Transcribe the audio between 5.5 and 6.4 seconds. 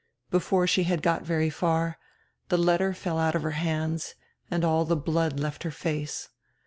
her face.